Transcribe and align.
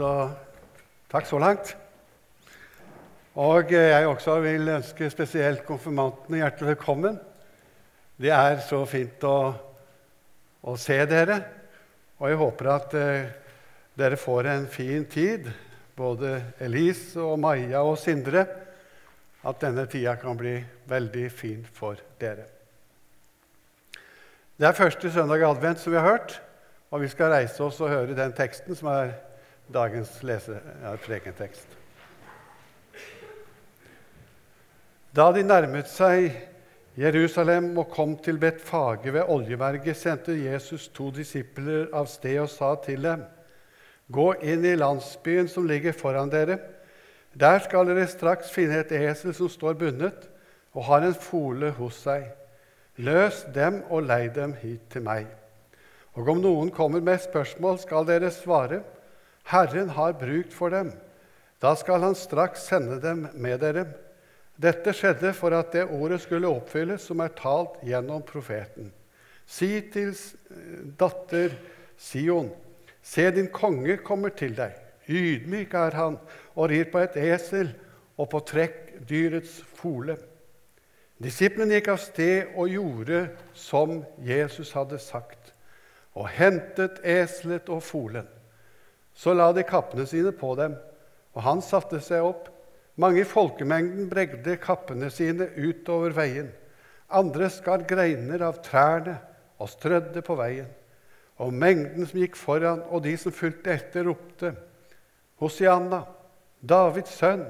Så 0.00 0.30
takk 1.12 1.26
så 1.28 1.36
langt. 1.36 1.74
Og 3.36 3.68
jeg 3.74 4.06
også 4.08 4.38
vil 4.40 4.70
ønske 4.72 5.10
spesielt 5.12 5.60
konfirmantene 5.66 6.40
hjertelig 6.40 6.70
velkommen. 6.70 7.18
Det 8.16 8.32
er 8.32 8.62
så 8.64 8.78
fint 8.88 9.20
å, 9.28 9.34
å 10.64 10.78
se 10.80 10.96
dere, 11.04 11.36
og 12.16 12.32
jeg 12.32 12.40
håper 12.46 12.72
at 12.78 12.96
eh, 12.96 13.28
dere 14.00 14.16
får 14.24 14.50
en 14.54 14.66
fin 14.72 15.04
tid, 15.04 15.52
både 16.00 16.32
Elise 16.64 17.20
og 17.20 17.36
Maja 17.44 17.84
og 17.84 18.00
Sindre, 18.00 18.48
at 19.44 19.60
denne 19.60 19.84
tida 19.84 20.16
kan 20.16 20.40
bli 20.40 20.56
veldig 20.88 21.28
fin 21.28 21.60
for 21.76 22.00
dere. 22.16 22.48
Det 24.56 24.64
er 24.64 24.80
første 24.80 25.12
søndag 25.12 25.44
i 25.44 25.50
advent, 25.52 25.84
som 25.84 25.92
vi 25.92 26.00
har 26.00 26.14
hørt, 26.14 26.40
og 26.88 27.04
vi 27.04 27.12
skal 27.12 27.36
reise 27.36 27.68
oss 27.68 27.84
og 27.84 27.92
høre 27.92 28.16
den 28.16 28.32
teksten 28.32 28.72
som 28.72 28.96
er 28.96 29.18
dagens 29.72 30.22
lese, 30.22 30.58
ja, 30.82 30.94
prekentekst. 31.04 31.76
Da 35.16 35.30
de 35.34 35.42
nærmet 35.42 35.88
seg 35.90 36.30
Jerusalem 36.98 37.72
og 37.78 37.90
kom 37.90 38.16
til 38.22 38.38
Betfage 38.38 39.12
ved 39.14 39.28
Oljeberget, 39.28 39.96
sendte 39.96 40.34
Jesus 40.38 40.88
to 40.94 41.10
disipler 41.14 41.88
av 41.94 42.06
sted 42.10 42.38
og 42.42 42.50
sa 42.50 42.74
til 42.84 43.02
dem.: 43.06 43.24
Gå 44.10 44.32
inn 44.42 44.64
i 44.64 44.76
landsbyen 44.76 45.48
som 45.48 45.66
ligger 45.66 45.92
foran 45.92 46.30
dere. 46.30 46.58
Der 47.34 47.58
skal 47.58 47.86
dere 47.86 48.06
straks 48.10 48.50
finne 48.50 48.80
et 48.82 48.92
esel 48.92 49.34
som 49.34 49.48
står 49.48 49.78
bundet 49.78 50.26
og 50.74 50.84
har 50.84 51.06
en 51.06 51.14
fole 51.14 51.70
hos 51.78 52.02
seg. 52.06 52.26
Løs 52.98 53.44
dem 53.54 53.82
og 53.88 54.02
lei 54.02 54.28
dem 54.28 54.54
hit 54.60 54.90
til 54.90 55.02
meg. 55.06 55.26
Og 56.18 56.28
om 56.28 56.40
noen 56.42 56.70
kommer 56.74 57.00
med 57.00 57.22
spørsmål, 57.22 57.78
skal 57.78 58.06
dere 58.06 58.30
svare, 58.34 58.82
Herren 59.48 59.90
har 59.96 60.18
brukt 60.18 60.54
for 60.54 60.70
dem. 60.70 60.92
Da 61.60 61.74
skal 61.76 62.02
han 62.04 62.14
straks 62.16 62.68
sende 62.70 63.00
dem 63.02 63.26
med 63.34 63.60
dere. 63.60 63.86
Dette 64.60 64.92
skjedde 64.96 65.32
for 65.36 65.54
at 65.56 65.72
det 65.72 65.86
ordet 65.88 66.20
skulle 66.24 66.48
oppfylles 66.48 67.04
som 67.08 67.20
er 67.24 67.32
talt 67.36 67.80
gjennom 67.86 68.22
profeten. 68.26 68.90
Si 69.48 69.80
til 69.92 70.12
datter 71.00 71.56
Sion, 72.00 72.50
se 73.02 73.26
din 73.34 73.48
konge 73.52 73.96
kommer 74.04 74.32
til 74.36 74.54
deg. 74.56 74.76
Ydmyk 75.10 75.74
er 75.74 75.96
han 75.96 76.18
og 76.54 76.68
rir 76.70 76.90
på 76.92 77.00
et 77.02 77.16
esel 77.18 77.72
og 78.20 78.28
på 78.30 78.42
trekkdyrets 78.52 79.60
fole. 79.80 80.16
Disiplene 81.20 81.76
gikk 81.76 81.90
av 81.92 82.00
sted 82.00 82.52
og 82.56 82.70
gjorde 82.72 83.24
som 83.56 83.98
Jesus 84.24 84.72
hadde 84.76 85.00
sagt, 85.02 85.50
og 86.16 86.30
hentet 86.32 87.02
eselet 87.04 87.68
og 87.72 87.82
folen. 87.84 88.28
Så 89.20 89.34
la 89.36 89.50
de 89.52 89.66
kappene 89.68 90.06
sine 90.08 90.32
på 90.32 90.54
dem, 90.56 90.78
og 91.36 91.44
han 91.44 91.60
satte 91.64 92.00
seg 92.00 92.24
opp 92.24 92.48
mange 93.00 93.22
i 93.22 93.28
folkemengden 93.28 94.08
bregde 94.10 94.56
kappene 94.60 95.10
sine 95.12 95.50
utover 95.56 96.14
veien. 96.16 96.48
Andre 97.12 97.48
skar 97.52 97.84
greiner 97.88 98.42
av 98.46 98.60
trærne 98.64 99.16
og 99.60 99.70
strødde 99.72 100.22
på 100.24 100.36
veien. 100.40 100.68
Og 101.40 101.52
mengden 101.56 102.08
som 102.08 102.20
gikk 102.20 102.36
foran, 102.36 102.82
og 102.88 103.04
de 103.06 103.14
som 103.20 103.32
fulgte 103.32 103.72
etter, 103.72 104.04
ropte, 104.08 104.52
Hosianna, 105.40 106.02
Davids 106.60 107.14
sønn, 107.16 107.46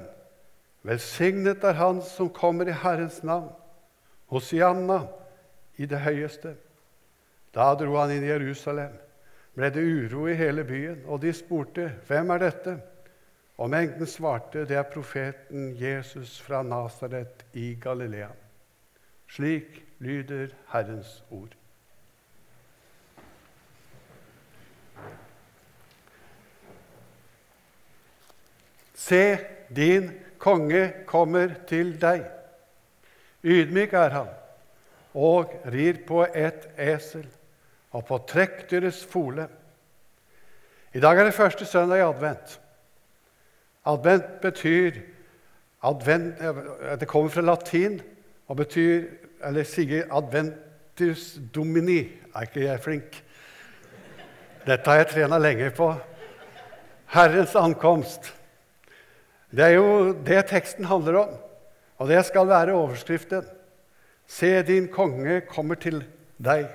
velsignet 0.87 1.65
er 1.67 1.75
Han 1.81 1.99
som 2.07 2.31
kommer 2.31 2.69
i 2.71 2.77
Herrens 2.85 3.19
navn. 3.27 3.51
Hosianna 4.31 5.03
i 5.77 5.89
det 5.91 5.99
høyeste. 6.05 6.55
Da 7.51 7.73
dro 7.75 7.97
han 7.99 8.15
inn 8.15 8.23
i 8.23 8.31
Jerusalem. 8.31 8.95
Ble 9.55 9.71
det 9.75 9.83
uro 9.83 10.27
i 10.31 10.37
hele 10.39 10.65
byen, 10.65 11.03
og 11.07 11.23
de 11.23 11.33
spurte, 11.35 11.91
Hvem 12.07 12.31
er 12.31 12.39
dette? 12.39 12.77
Og 13.61 13.71
mengden 13.71 14.07
svarte, 14.07 14.65
det 14.65 14.77
er 14.77 14.89
profeten 14.89 15.75
Jesus 15.77 16.39
fra 16.41 16.63
Nasaret 16.63 17.45
i 17.53 17.75
Galilea. 17.81 18.31
Slik 19.29 19.83
lyder 19.99 20.55
Herrens 20.73 21.25
ord. 21.31 21.53
Se, 28.95 29.39
din 29.77 30.11
konge 30.39 30.93
kommer 31.07 31.53
til 31.69 31.95
deg. 32.01 32.25
Ydmyk 33.45 33.93
er 33.93 34.15
han 34.15 34.33
og 35.15 35.53
rir 35.73 36.01
på 36.07 36.23
et 36.25 36.69
esel 36.79 37.27
og 37.91 38.07
på 38.07 38.19
trekkdyrets 38.31 39.05
fole. 39.11 39.49
I 40.95 41.01
dag 41.01 41.19
er 41.19 41.25
det 41.29 41.35
første 41.35 41.67
søndag 41.67 42.01
i 42.01 42.07
advent. 42.07 42.61
Advent 43.87 44.41
betyr 44.43 45.01
advent, 45.83 46.35
Det 47.01 47.09
kommer 47.09 47.31
fra 47.31 47.41
latin 47.41 48.01
og 48.49 48.57
betyr 48.57 49.05
Eller 49.45 49.65
sier 49.65 50.05
adventus 50.13 51.39
domini. 51.55 52.13
Er 52.35 52.43
ikke 52.43 52.61
jeg 52.61 52.81
flink? 52.81 53.25
Dette 54.67 54.91
har 54.91 54.99
jeg 55.01 55.07
trena 55.09 55.39
lenge 55.39 55.71
på. 55.71 55.95
Herrens 57.07 57.55
ankomst. 57.57 58.35
Det 59.51 59.65
er 59.65 59.79
jo 59.79 60.13
det 60.13 60.43
teksten 60.51 60.85
handler 60.85 61.17
om, 61.23 61.33
og 61.99 62.09
det 62.09 62.21
skal 62.27 62.49
være 62.49 62.77
overskriften. 62.77 63.49
Se, 64.27 64.63
din 64.63 64.89
konge 64.93 65.41
kommer 65.49 65.75
til 65.75 66.05
deg. 66.39 66.69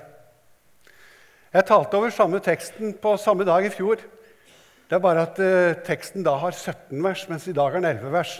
Jeg 1.56 1.64
talte 1.70 1.96
over 1.96 2.10
samme 2.12 2.36
teksten 2.44 2.90
på 3.00 3.14
samme 3.16 3.44
dag 3.48 3.64
i 3.64 3.70
fjor. 3.72 3.96
Det 3.96 4.92
er 4.92 5.00
bare 5.00 5.22
at 5.24 5.38
eh, 5.40 5.78
teksten 5.86 6.24
da 6.26 6.34
har 6.42 6.52
17 6.52 6.98
vers, 7.00 7.22
mens 7.30 7.46
i 7.48 7.54
dag 7.56 7.70
er 7.70 7.80
den 7.80 7.86
11 7.94 8.12
vers. 8.12 8.32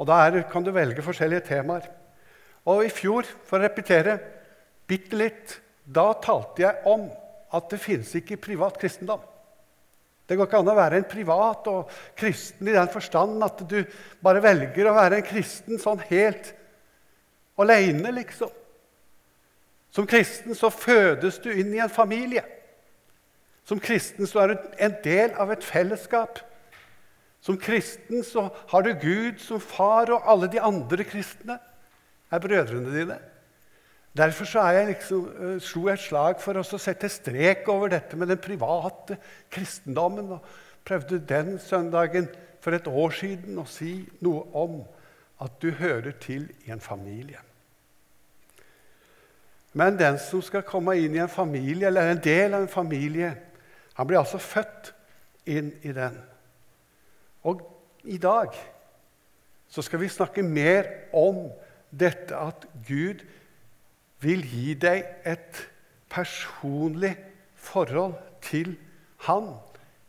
Og 0.00 0.08
Da 0.08 0.22
er, 0.24 0.38
kan 0.48 0.64
du 0.64 0.70
velge 0.72 1.04
forskjellige 1.04 1.44
temaer. 1.50 1.90
Og 2.64 2.86
i 2.86 2.88
fjor, 2.88 3.28
for 3.44 3.58
å 3.58 3.66
repetere 3.66 4.14
bitte 4.88 5.18
litt, 5.18 5.58
da 5.84 6.06
talte 6.24 6.64
jeg 6.64 6.80
om 6.88 7.04
at 7.52 7.68
det 7.68 7.82
finnes 7.82 8.14
ikke 8.16 8.40
privat 8.40 8.80
kristendom. 8.80 9.20
Det 10.24 10.38
går 10.38 10.48
ikke 10.48 10.62
an 10.64 10.72
å 10.72 10.78
være 10.78 11.02
en 11.02 11.10
privat 11.12 11.68
og 11.68 11.92
kristen 12.16 12.70
i 12.70 12.78
den 12.78 12.88
forstand 12.88 13.44
at 13.44 13.60
du 13.68 13.82
bare 14.24 14.40
velger 14.40 14.88
å 14.88 14.96
være 14.96 15.20
en 15.20 15.28
kristen 15.28 15.82
sånn 15.82 16.00
helt 16.08 16.54
aleine, 17.60 18.16
liksom. 18.22 18.61
Som 19.92 20.06
kristen 20.08 20.56
så 20.56 20.70
fødes 20.72 21.38
du 21.44 21.50
inn 21.52 21.74
i 21.74 21.82
en 21.84 21.92
familie. 21.92 22.44
Som 23.68 23.80
kristen 23.80 24.26
så 24.26 24.42
er 24.42 24.52
du 24.52 24.70
en 24.80 24.94
del 25.04 25.34
av 25.38 25.52
et 25.52 25.64
fellesskap. 25.64 26.40
Som 27.42 27.58
kristen 27.60 28.24
så 28.24 28.46
har 28.70 28.86
du 28.86 28.94
Gud 29.02 29.42
som 29.42 29.60
far, 29.60 30.10
og 30.14 30.30
alle 30.30 30.48
de 30.50 30.62
andre 30.62 31.04
kristne 31.04 31.58
er 32.32 32.42
brødrene 32.42 32.94
dine. 32.94 33.18
Derfor 34.16 34.44
så 34.44 34.64
jeg 34.72 34.88
liksom, 34.92 35.28
uh, 35.28 35.60
slo 35.60 35.86
jeg 35.88 35.98
et 36.00 36.04
slag 36.06 36.40
for 36.40 36.58
å 36.60 36.64
sette 36.64 37.08
strek 37.08 37.68
over 37.72 37.92
dette 37.92 38.16
med 38.16 38.28
den 38.28 38.40
private 38.40 39.16
kristendommen. 39.52 40.34
og 40.36 40.84
Prøvde 40.84 41.20
den 41.28 41.56
søndagen 41.62 42.28
for 42.60 42.76
et 42.76 42.88
år 42.88 43.16
siden 43.16 43.60
å 43.60 43.68
si 43.68 44.02
noe 44.24 44.44
om 44.52 44.82
at 45.42 45.56
du 45.62 45.72
hører 45.76 46.12
til 46.20 46.48
i 46.66 46.72
en 46.74 46.80
familie. 46.80 47.40
Men 49.72 49.96
den 49.98 50.18
som 50.20 50.42
skal 50.44 50.64
komme 50.68 50.96
inn 51.00 51.14
i 51.16 51.22
en 51.22 51.32
familie, 51.32 51.88
eller 51.88 52.12
en 52.12 52.20
del 52.22 52.54
av 52.54 52.64
en 52.64 52.72
familie, 52.72 53.32
han 53.96 54.08
blir 54.08 54.20
altså 54.20 54.40
født 54.40 54.92
inn 55.48 55.72
i 55.82 55.92
den. 55.96 56.18
Og 57.48 57.62
i 58.04 58.18
dag 58.20 58.52
så 59.72 59.82
skal 59.82 60.02
vi 60.02 60.12
snakke 60.12 60.44
mer 60.44 60.88
om 61.16 61.46
dette 61.90 62.36
at 62.36 62.66
Gud 62.86 63.24
vil 64.22 64.44
gi 64.46 64.74
deg 64.78 65.06
et 65.28 65.60
personlig 66.12 67.14
forhold 67.56 68.16
til 68.44 68.76
Han 69.26 69.52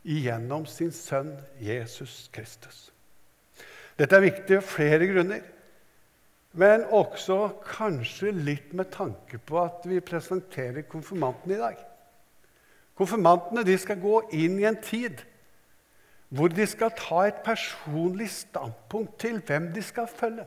gjennom 0.03 0.65
sin 0.65 0.91
sønn 0.91 1.35
Jesus 1.61 2.29
Kristus. 2.33 2.89
Dette 3.99 4.17
er 4.17 4.25
viktig 4.25 4.57
av 4.57 4.65
flere 4.65 5.05
grunner, 5.05 5.43
men 6.53 6.85
også 6.93 7.47
kanskje 7.65 8.31
litt 8.35 8.73
med 8.77 8.91
tanke 8.93 9.39
på 9.41 9.57
at 9.63 9.85
vi 9.89 9.99
presenterer 10.05 10.85
konfirmantene 10.89 11.57
i 11.57 11.61
dag. 11.61 11.79
Konfirmantene 12.97 13.63
de 13.65 13.77
skal 13.81 14.01
gå 14.01 14.19
inn 14.37 14.59
i 14.61 14.67
en 14.69 14.77
tid 14.81 15.23
hvor 16.33 16.49
de 16.49 16.65
skal 16.65 16.93
ta 16.97 17.27
et 17.27 17.41
personlig 17.45 18.29
standpunkt 18.33 19.19
til 19.21 19.37
hvem 19.45 19.69
de 19.73 19.81
skal 19.85 20.07
følge. 20.09 20.45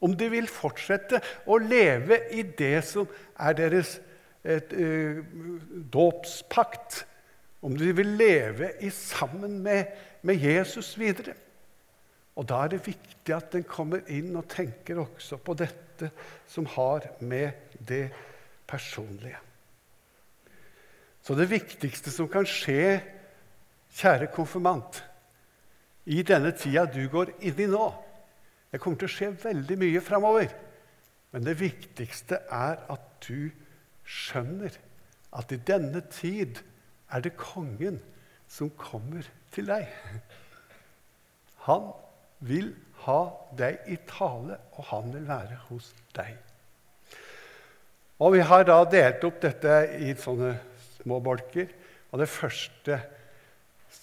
Om 0.00 0.14
de 0.16 0.30
vil 0.32 0.48
fortsette 0.48 1.20
å 1.44 1.58
leve 1.60 2.16
i 2.32 2.44
det 2.56 2.78
som 2.88 3.08
er 3.36 3.56
deres 3.58 3.98
et, 4.40 4.72
uh, 4.72 5.20
dåpspakt. 5.92 7.02
Om 7.60 7.76
de 7.76 7.92
vil 7.92 8.14
leve 8.16 8.72
sammen 8.96 9.58
med, 9.60 9.92
med 10.24 10.40
Jesus 10.40 10.94
videre. 10.98 11.36
Og 12.38 12.46
Da 12.48 12.64
er 12.64 12.68
det 12.68 12.86
viktig 12.86 13.34
at 13.34 13.54
en 13.54 13.66
kommer 13.66 14.06
inn 14.08 14.36
og 14.36 14.48
tenker 14.48 15.02
også 15.02 15.40
på 15.42 15.54
dette 15.58 16.10
som 16.48 16.66
har 16.78 17.10
med 17.20 17.78
det 17.80 18.06
personlige 18.70 19.40
så 21.22 21.36
det 21.36 21.50
viktigste 21.50 22.12
som 22.12 22.28
kan 22.30 22.46
skje 22.48 23.00
kjære 24.00 24.30
konfirmant, 24.34 25.02
i 26.10 26.22
denne 26.26 26.52
tida 26.56 26.86
du 26.88 27.02
går 27.12 27.34
inn 27.44 27.58
i 27.60 27.66
nå 27.70 27.88
Det 28.72 28.78
kommer 28.80 29.00
til 29.00 29.10
å 29.10 29.12
skje 29.12 29.28
veldig 29.42 29.76
mye 29.80 30.00
framover. 30.00 30.52
Men 31.34 31.42
det 31.42 31.56
viktigste 31.58 32.38
er 32.54 32.78
at 32.90 33.08
du 33.26 33.50
skjønner 34.06 34.76
at 35.34 35.50
i 35.50 35.58
denne 35.66 36.04
tid 36.06 36.60
er 37.10 37.24
det 37.24 37.32
kongen 37.34 37.98
som 38.46 38.70
kommer 38.78 39.26
til 39.50 39.66
deg. 39.72 39.90
Han 41.66 41.90
vil 42.40 42.72
ha 43.04 43.20
deg 43.56 43.86
i 43.88 43.96
tale, 44.08 44.58
og 44.76 44.88
han 44.90 45.12
vil 45.14 45.26
være 45.28 45.58
hos 45.68 45.92
deg. 46.16 46.36
Og 48.20 48.34
Vi 48.34 48.42
har 48.44 48.66
da 48.68 48.82
delt 48.84 49.24
opp 49.24 49.40
dette 49.40 49.76
i 49.96 50.12
sånne 50.12 50.52
små 50.98 51.20
bolker. 51.24 51.70
Og 52.12 52.20
det 52.20 52.28
første, 52.28 52.98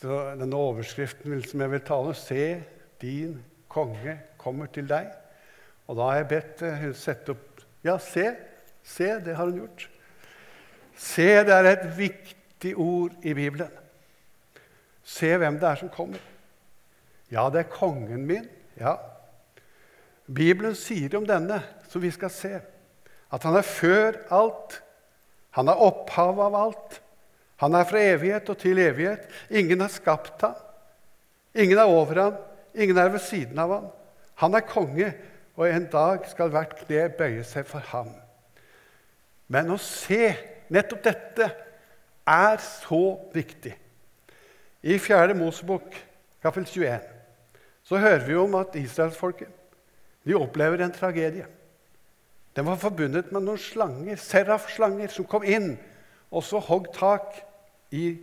denne 0.01 0.57
overskriften 0.57 1.43
som 1.45 1.61
jeg 1.61 1.73
vil 1.75 1.83
tale, 1.85 2.15
Se, 2.17 2.63
din 3.01 3.37
konge 3.69 4.17
kommer 4.41 4.71
til 4.73 4.87
deg. 4.89 5.11
Og 5.87 5.99
da 5.99 6.09
har 6.09 6.21
jeg 6.21 6.29
bedt 6.31 6.63
eh, 6.65 6.79
hun 6.81 6.95
sette 6.97 7.35
opp 7.35 7.61
Ja, 7.85 7.97
se. 8.01 8.31
Se, 8.83 9.05
det 9.23 9.35
har 9.35 9.45
hun 9.45 9.61
gjort. 9.61 9.85
Se, 10.97 11.27
det 11.45 11.53
er 11.53 11.69
et 11.69 11.85
viktig 11.97 12.73
ord 12.73 13.13
i 13.21 13.35
Bibelen. 13.37 13.69
Se 15.05 15.29
hvem 15.37 15.59
det 15.61 15.69
er 15.69 15.79
som 15.83 15.91
kommer. 15.93 16.23
Ja, 17.31 17.49
det 17.51 17.63
er 17.63 17.71
kongen 17.71 18.25
min. 18.27 18.47
Ja. 18.79 18.95
Bibelen 20.27 20.75
sier 20.75 21.17
om 21.19 21.27
denne, 21.27 21.61
som 21.91 22.03
vi 22.03 22.11
skal 22.11 22.31
se. 22.31 22.53
At 23.31 23.43
han 23.43 23.55
er 23.59 23.67
før 23.67 24.19
alt. 24.31 24.81
Han 25.57 25.71
er 25.71 25.83
opphavet 25.83 26.45
av 26.47 26.57
alt. 26.59 26.99
Han 27.63 27.73
er 27.75 27.87
fra 27.89 28.01
evighet 28.13 28.49
og 28.53 28.59
til 28.61 28.79
evighet. 28.79 29.25
Ingen 29.49 29.81
har 29.81 29.91
skapt 29.91 30.43
ham. 30.45 30.55
Ingen 31.57 31.79
er 31.79 31.89
over 31.89 32.21
ham. 32.21 32.37
Ingen 32.75 32.97
er 33.01 33.09
ved 33.09 33.23
siden 33.25 33.59
av 33.59 33.73
ham. 33.73 33.87
Han 34.37 34.53
er 34.53 34.67
konge, 34.69 35.09
og 35.57 35.65
en 35.65 35.87
dag 35.89 36.27
skal 36.29 36.51
hvert 36.53 36.75
kne 36.83 37.07
bøye 37.17 37.43
seg 37.47 37.65
for 37.65 37.81
ham. 37.89 38.11
Men 39.49 39.71
å 39.73 39.79
se 39.81 40.35
nettopp 40.69 41.03
dette 41.07 41.47
er 42.27 42.59
så 42.61 43.01
viktig. 43.33 43.73
I 44.85 44.99
4. 45.01 45.33
Mosebok, 45.33 45.95
kapittel 46.43 46.83
21, 46.85 47.16
så 47.87 47.99
hører 48.03 48.25
vi 48.27 48.35
om 48.35 48.55
at 48.59 48.75
israelsfolket 48.75 49.53
opplever 50.35 50.81
en 50.83 50.91
tragedie. 50.91 51.45
Den 52.55 52.65
var 52.67 52.79
forbundet 52.81 53.29
med 53.31 53.45
noen 53.45 53.61
slanger, 53.61 54.17
serafslanger, 54.19 55.07
som 55.13 55.27
kom 55.29 55.45
inn 55.47 55.77
og 56.27 56.43
så 56.43 56.59
hogg 56.59 56.89
tak 56.95 57.37
i 57.95 58.17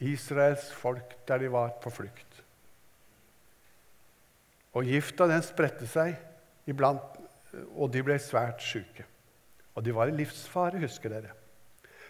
Israels 0.00 0.70
folk 0.72 1.16
der 1.28 1.42
de 1.42 1.50
var 1.52 1.74
på 1.82 1.92
flukt. 1.92 2.40
Og 4.76 4.88
gifta 4.88 5.28
den 5.28 5.44
spredte 5.44 5.88
seg 5.88 6.16
iblant, 6.68 7.20
og 7.76 7.92
de 7.92 8.02
ble 8.04 8.16
svært 8.20 8.64
syke. 8.64 9.04
Og 9.76 9.84
de 9.84 9.92
var 9.96 10.08
i 10.08 10.16
livsfare, 10.16 10.80
husker 10.80 11.12
dere. 11.12 11.34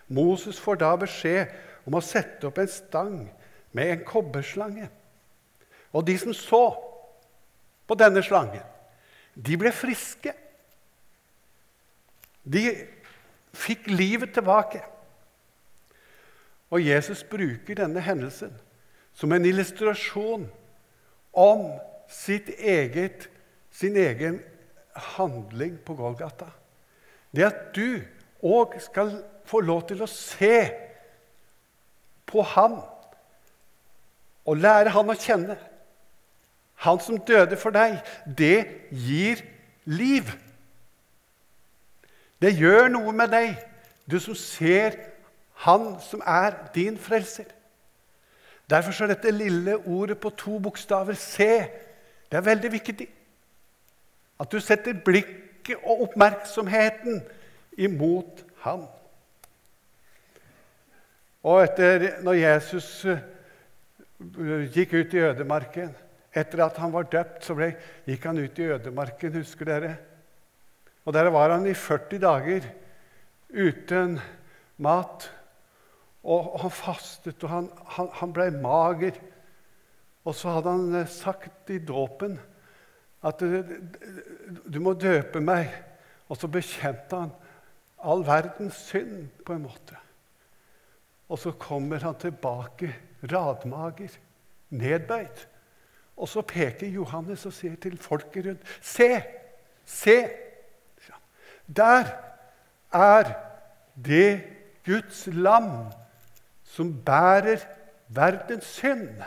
Moses 0.07 0.59
får 0.63 0.79
da 0.83 0.93
beskjed 0.99 1.51
om 1.87 1.99
å 1.99 2.05
sette 2.05 2.47
opp 2.47 2.59
en 2.63 2.71
stang 2.71 3.19
med 3.75 3.91
en 3.91 4.07
kobberslange. 4.07 4.89
Og 5.97 6.05
de 6.05 6.17
som 6.21 6.35
så 6.37 6.65
på 7.89 7.97
denne 7.97 8.21
slangen, 8.25 8.65
de 9.37 9.57
ble 9.61 9.73
friske. 9.73 10.33
De 12.45 12.65
fikk 13.57 13.89
livet 13.89 14.35
tilbake. 14.37 14.83
Og 16.73 16.83
Jesus 16.83 17.23
bruker 17.25 17.79
denne 17.79 18.03
hendelsen 18.03 18.53
som 19.17 19.33
en 19.33 19.49
illustrasjon 19.49 20.49
om 21.37 21.63
eget, 22.59 23.29
sin 23.71 23.97
egen 23.97 24.41
handling 25.17 25.79
på 25.85 25.95
Golgata. 25.95 26.49
Det 27.31 27.45
at 27.45 27.75
du 27.77 28.01
òg 28.45 28.77
skal 28.81 29.13
få 29.47 29.61
lov 29.61 29.87
til 29.89 30.03
å 30.03 30.09
se 30.11 30.59
på 32.27 32.43
ham 32.55 32.79
og 34.47 34.61
lære 34.63 34.93
han 34.95 35.11
å 35.11 35.19
kjenne. 35.19 35.57
Han 36.77 37.01
som 37.01 37.19
døde 37.19 37.57
for 37.57 37.71
deg, 37.71 37.99
det 38.39 38.67
gir 38.91 39.41
liv. 39.85 40.29
Det 42.43 42.53
gjør 42.59 42.91
noe 42.93 43.13
med 43.17 43.33
deg, 43.33 43.55
du 44.11 44.19
som 44.21 44.37
ser 44.39 44.99
Han 45.57 45.95
som 46.05 46.21
er 46.21 46.53
din 46.75 46.99
frelser. 47.01 47.49
Derfor 48.69 48.93
er 49.03 49.15
dette 49.15 49.31
lille 49.31 49.77
ordet 49.77 50.19
på 50.21 50.31
to 50.31 50.59
bokstaver, 50.59 51.13
'se', 51.13 51.69
det 52.31 52.37
er 52.37 52.41
veldig 52.41 52.73
viktig. 52.73 53.09
At 54.41 54.53
du 54.53 54.61
setter 54.61 54.93
blikket 55.05 55.77
og 55.83 56.03
oppmerksomheten 56.03 57.23
imot 57.79 58.45
ham. 58.61 58.85
Og 61.43 61.63
etter, 61.63 62.23
når 62.23 62.33
Jesus 62.33 63.05
eh, 63.05 63.19
gikk 64.75 64.93
ut 64.93 65.15
i 65.15 65.23
ødemarken 65.23 65.95
Etter 66.37 66.67
at 66.67 66.79
han 66.83 66.93
var 66.93 67.09
døpt, 67.09 67.45
så 67.47 67.57
ble, 67.57 67.71
gikk 68.05 68.27
han 68.29 68.41
ut 68.43 68.59
i 68.61 68.69
ødemarken, 68.75 69.39
husker 69.39 69.71
dere? 69.71 69.95
Og 71.07 71.15
der 71.15 71.31
var 71.33 71.55
han 71.55 71.65
i 71.69 71.75
40 71.75 72.21
dager 72.21 72.67
uten 73.55 74.19
mat. 74.83 75.31
Og 76.27 76.57
han 76.61 76.75
fastet, 76.75 77.39
og 77.47 77.53
han, 77.53 77.71
han, 77.97 78.11
han 78.21 78.35
ble 78.35 78.51
mager. 78.59 79.19
Og 80.27 80.35
så 80.35 80.57
hadde 80.57 80.75
han 80.75 81.01
eh, 81.01 81.11
sagt 81.11 81.71
i 81.71 81.79
dåpen 81.79 82.35
at 83.27 83.43
du 83.43 84.79
må 84.83 84.95
døpe 84.99 85.41
meg. 85.43 85.71
Og 86.27 86.39
så 86.39 86.51
bekjente 86.51 87.23
han 87.23 87.33
all 88.07 88.27
verdens 88.27 88.79
synd, 88.91 89.31
på 89.47 89.55
en 89.55 89.65
måte. 89.65 89.97
Og 91.31 91.39
så 91.39 91.55
kommer 91.59 92.03
han 92.03 92.19
tilbake 92.19 92.93
radmager, 93.27 94.13
nedbøyd. 94.75 95.47
Og 96.17 96.29
så 96.29 96.43
peker 96.43 96.89
Johannes 96.89 97.47
og 97.47 97.53
sier 97.53 97.77
til 97.81 97.99
folket 97.99 98.47
rundt 98.47 98.77
Se! 98.81 99.23
Se! 99.85 100.17
Der 101.77 102.05
er 102.93 103.33
det 104.05 104.43
Guds 104.87 105.27
lam 105.27 105.93
som 106.65 107.05
bærer 107.05 107.65
verdens 108.09 108.65
synd. 108.65 109.23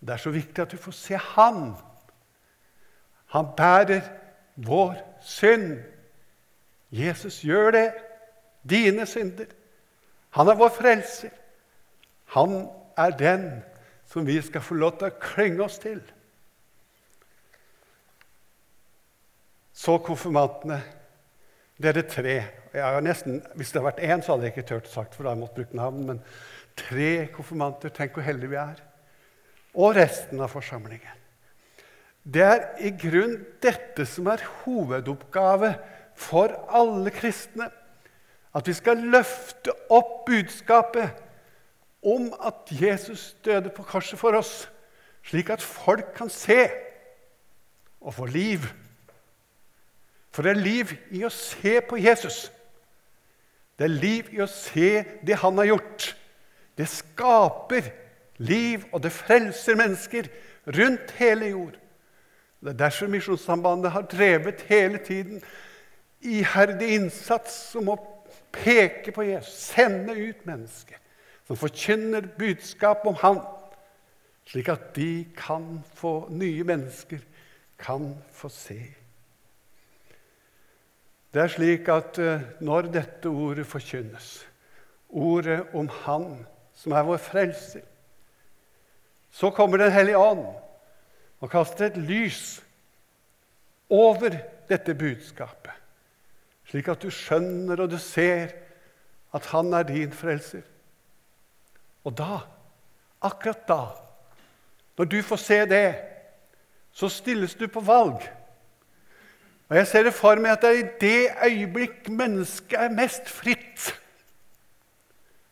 Det 0.00 0.10
er 0.10 0.16
så 0.16 0.30
viktig 0.30 0.62
at 0.62 0.72
du 0.72 0.76
får 0.76 0.92
se 0.92 1.16
Han. 1.16 1.74
Han 3.26 3.46
bærer 3.56 4.00
vår 4.56 5.18
synd. 5.20 5.78
Jesus 6.90 7.40
gjør 7.40 7.70
det. 7.70 7.92
Dine 8.70 9.06
synder. 9.06 9.44
Han 10.30 10.48
er 10.48 10.54
vår 10.54 10.68
frelser. 10.68 11.30
Han 12.24 12.68
er 12.96 13.10
den 13.10 13.50
som 13.50 13.71
vi 14.20 14.36
skal 14.44 14.60
få 14.60 14.76
lov 14.76 14.98
til 14.98 15.08
å 15.08 15.20
klenge 15.22 15.64
oss 15.64 15.78
til. 15.80 16.02
Så 19.72 19.96
konfirmantene. 20.04 20.82
Dere 21.82 22.04
tre. 22.06 22.36
Nesten, 23.02 23.40
hvis 23.56 23.72
det 23.72 23.80
hadde 23.80 23.88
vært 23.88 24.04
én, 24.04 24.20
så 24.22 24.34
hadde 24.34 24.46
jeg 24.46 24.54
ikke 24.54 24.68
turt 24.68 24.90
sagt, 24.92 25.16
for 25.16 25.24
da 25.24 25.32
hadde 25.32 25.40
jeg 25.40 25.44
måttet 25.46 25.58
bruke 25.62 25.80
navn. 25.80 26.04
Men 26.10 26.20
tre 26.78 27.26
konfirmanter. 27.32 27.94
Tenk 27.96 28.14
hvor 28.16 28.26
heldige 28.26 28.52
vi 28.52 28.60
er. 28.60 28.84
Og 29.72 29.96
resten 29.96 30.44
av 30.44 30.52
forsamlingen. 30.52 31.18
Det 32.22 32.44
er 32.44 32.60
i 32.84 32.92
grunn 32.94 33.40
dette 33.64 34.04
som 34.06 34.28
er 34.30 34.44
hovedoppgave 34.62 35.72
for 36.14 36.52
alle 36.70 37.10
kristne. 37.14 37.70
At 38.52 38.68
vi 38.68 38.76
skal 38.76 39.00
løfte 39.10 39.72
opp 39.90 40.26
budskapet 40.28 41.21
om 42.02 42.32
at 42.42 42.54
Jesus 42.70 43.36
døde 43.44 43.70
på 43.70 43.82
korset 43.82 44.18
for 44.18 44.34
oss, 44.36 44.70
slik 45.22 45.50
at 45.50 45.62
folk 45.62 46.14
kan 46.16 46.30
se 46.30 46.66
og 48.00 48.14
få 48.14 48.26
liv. 48.26 48.58
For 50.32 50.42
det 50.42 50.50
er 50.50 50.64
liv 50.64 50.94
i 51.14 51.22
å 51.24 51.30
se 51.30 51.78
på 51.86 52.00
Jesus. 52.02 52.48
Det 53.78 53.86
er 53.86 54.00
liv 54.02 54.32
i 54.34 54.40
å 54.42 54.50
se 54.50 55.04
det 55.22 55.38
han 55.42 55.60
har 55.60 55.70
gjort. 55.70 56.08
Det 56.78 56.88
skaper 56.88 57.92
liv, 58.42 58.84
og 58.92 59.02
det 59.04 59.12
frelser 59.14 59.78
mennesker 59.78 60.30
rundt 60.66 61.14
hele 61.18 61.52
jord. 61.52 61.76
Det 62.62 62.72
er 62.72 62.80
derfor 62.84 63.10
Misjonssambandet 63.10 63.92
har 63.92 64.08
drevet 64.10 64.64
hele 64.70 64.98
tiden 64.98 65.42
iherdig 66.22 66.94
innsats 66.96 67.54
som 67.72 67.90
å 67.90 67.98
peke 68.54 69.12
på 69.14 69.26
Jesus, 69.26 69.54
sende 69.74 70.14
ut 70.14 70.46
mennesker 70.46 71.01
som 71.52 71.58
forkynner 71.60 72.24
budskap 72.38 73.02
om 73.04 73.16
Han, 73.20 73.42
slik 74.48 74.70
at 74.72 74.94
de 74.96 75.26
kan 75.36 75.82
få 75.94 76.30
nye 76.32 76.64
mennesker 76.64 77.20
kan 77.76 78.14
få 78.32 78.48
se. 78.48 78.78
Det 81.28 81.42
er 81.42 81.52
slik 81.52 81.92
at 81.92 82.16
eh, 82.24 82.46
når 82.64 82.88
dette 82.94 83.28
ordet 83.28 83.68
forkynnes, 83.68 84.46
ordet 85.08 85.60
om 85.76 85.92
Han 86.06 86.46
som 86.72 86.96
er 86.96 87.04
vår 87.04 87.20
frelser. 87.20 87.84
Så 89.30 89.50
kommer 89.52 89.76
Den 89.76 89.92
hellige 89.92 90.18
ånd 90.18 90.46
og 91.40 91.50
kaster 91.50 91.90
et 91.90 92.00
lys 92.00 92.62
over 93.90 94.40
dette 94.72 94.94
budskapet, 94.94 95.72
slik 96.64 96.88
at 96.88 97.02
du 97.02 97.10
skjønner 97.12 97.84
og 97.84 97.90
du 97.92 97.98
ser 98.00 98.56
at 99.36 99.52
han 99.52 99.72
er 99.72 99.82
din 99.82 100.12
frelser. 100.12 100.71
Og 102.04 102.14
da, 102.18 102.40
akkurat 103.22 103.68
da, 103.68 103.82
når 104.98 105.04
du 105.04 105.22
får 105.22 105.40
se 105.40 105.58
det, 105.66 105.86
så 106.92 107.08
stilles 107.08 107.54
du 107.54 107.66
på 107.68 107.80
valg. 107.80 108.20
Og 109.70 109.76
Jeg 109.76 109.86
ser 109.88 110.02
det 110.04 110.14
for 110.14 110.36
meg 110.36 110.52
at 110.52 110.64
det 110.64 110.70
er 110.70 110.80
i 110.82 110.88
det 111.00 111.28
øyeblikk 111.48 112.08
mennesket 112.12 112.76
er 112.76 112.92
mest 112.92 113.28
fritt. 113.32 113.86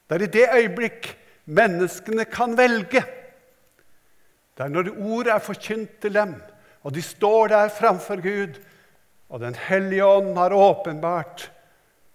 Det 0.09 0.19
er 0.19 0.27
i 0.27 0.35
det 0.35 0.49
øyeblikk 0.59 1.09
menneskene 1.47 2.27
kan 2.29 2.57
velge. 2.59 3.01
Det 4.57 4.67
er 4.67 4.69
når 4.69 4.91
ordet 4.99 5.33
er 5.33 5.39
forkynt 5.39 6.01
til 6.03 6.15
dem, 6.15 6.35
og 6.83 6.95
de 6.95 7.03
står 7.03 7.49
der 7.49 7.73
framfor 7.73 8.21
Gud, 8.21 8.61
og 9.31 9.41
Den 9.41 9.55
hellige 9.55 10.05
ånd 10.05 10.37
har 10.37 10.53
åpenbart 10.53 11.53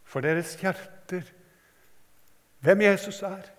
for 0.03 0.21
deres 0.21 0.55
hjerter 0.55 1.23
hvem 2.59 2.81
Jesus 2.81 3.21
er. 3.21 3.54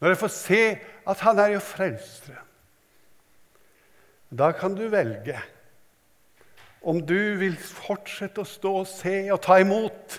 Når 0.00 0.12
jeg 0.12 0.20
får 0.20 0.32
se 0.34 0.62
at 1.08 1.22
han 1.24 1.38
er 1.40 1.54
jo 1.54 1.62
frelseren. 1.64 2.42
Da 4.36 4.50
kan 4.52 4.74
du 4.74 4.88
velge 4.90 5.38
om 6.86 6.98
du 7.02 7.38
vil 7.40 7.56
fortsette 7.58 8.42
å 8.42 8.48
stå 8.48 8.72
og 8.82 8.88
se 8.90 9.14
og 9.34 9.40
ta 9.42 9.58
imot 9.62 10.18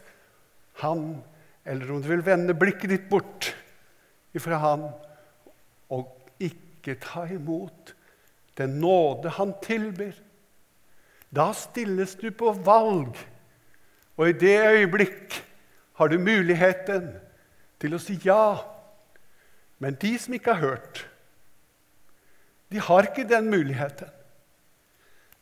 han, 0.81 1.03
eller 1.67 1.91
om 1.91 2.01
du 2.03 2.09
vil 2.11 2.23
vende 2.25 2.55
blikket 2.57 2.91
ditt 2.91 3.05
bort 3.11 3.51
ifra 4.35 4.59
han 4.63 4.87
og 5.93 6.31
ikke 6.43 6.97
ta 7.03 7.25
imot 7.31 7.93
den 8.59 8.79
nåde 8.81 9.31
han 9.37 9.53
tilbyr. 9.63 10.15
Da 11.31 11.51
stilles 11.55 12.15
du 12.19 12.29
på 12.31 12.53
valg, 12.65 13.15
og 14.17 14.29
i 14.29 14.35
det 14.35 14.57
øyeblikk 14.63 15.37
har 15.99 16.09
du 16.09 16.17
muligheten 16.19 17.11
til 17.81 17.95
å 17.95 18.01
si 18.01 18.17
ja. 18.23 18.57
Men 19.83 19.97
de 20.01 20.13
som 20.19 20.33
ikke 20.33 20.53
har 20.53 20.63
hørt, 20.63 21.03
de 22.71 22.79
har 22.79 23.07
ikke 23.07 23.27
den 23.29 23.49
muligheten. 23.49 24.09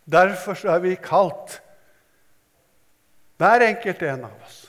Derfor 0.06 0.60
er 0.70 0.80
vi 0.84 0.96
kalt, 1.02 1.62
hver 3.38 3.64
enkelt 3.66 4.04
en 4.06 4.28
av 4.28 4.44
oss, 4.46 4.60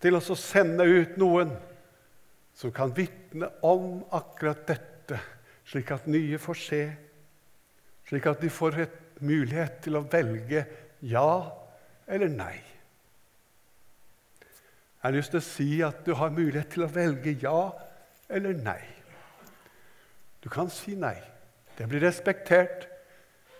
til 0.00 0.16
å 0.16 0.20
sende 0.20 0.84
ut 0.84 1.16
noen 1.20 1.54
som 2.56 2.72
kan 2.72 2.92
vitne 2.96 3.48
om 3.64 4.02
akkurat 4.12 4.66
dette, 4.68 5.18
slik 5.64 5.90
at 5.94 6.08
nye 6.10 6.38
får 6.40 6.60
se, 6.60 6.82
slik 8.10 8.26
at 8.28 8.42
de 8.42 8.50
får 8.52 8.78
et 8.84 9.22
mulighet 9.24 9.80
til 9.84 9.96
å 9.96 10.04
velge 10.12 10.66
ja 11.00 11.32
eller 12.10 12.32
nei. 12.32 12.56
Jeg 15.00 15.06
har 15.06 15.16
lyst 15.16 15.32
til 15.32 15.40
å 15.40 15.46
si 15.46 15.68
at 15.84 16.02
du 16.04 16.12
har 16.18 16.34
mulighet 16.34 16.74
til 16.74 16.84
å 16.84 16.92
velge 16.92 17.38
ja 17.40 17.70
eller 18.30 18.54
nei. 18.64 18.80
Du 20.40 20.48
kan 20.48 20.70
si 20.72 20.94
nei. 20.96 21.16
Det 21.78 21.88
blir 21.88 22.02
respektert. 22.04 22.86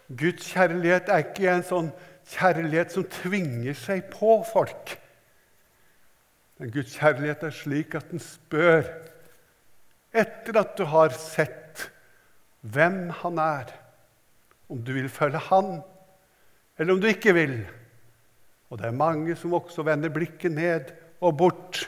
Guds 0.09 0.49
kjærlighet 0.53 1.09
er 1.09 1.25
ikke 1.25 1.51
en 1.53 1.67
sånn 1.67 1.93
kjærlighet 2.31 2.95
som 2.95 3.07
tvinger 3.11 3.77
seg 3.79 4.09
på 4.13 4.41
folk. 4.49 4.97
Men 6.61 6.73
Guds 6.75 6.97
kjærlighet 6.99 7.45
er 7.47 7.55
slik 7.57 7.95
at 7.97 8.11
den 8.13 8.23
spør, 8.23 8.85
etter 10.11 10.59
at 10.61 10.75
du 10.77 10.85
har 10.91 11.15
sett 11.17 11.87
hvem 12.61 13.07
han 13.23 13.39
er, 13.41 13.71
om 14.69 14.83
du 14.85 14.93
vil 14.93 15.09
følge 15.09 15.41
han, 15.49 15.79
eller 16.77 16.95
om 16.95 17.01
du 17.01 17.09
ikke 17.09 17.33
vil. 17.37 17.57
Og 18.71 18.79
det 18.79 18.91
er 18.91 18.99
mange 18.99 19.37
som 19.39 19.55
også 19.57 19.87
vender 19.87 20.13
blikket 20.13 20.53
ned 20.53 20.93
og 21.21 21.37
bort 21.41 21.85